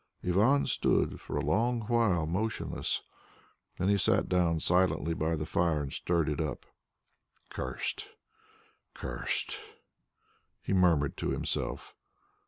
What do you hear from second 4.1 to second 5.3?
down silently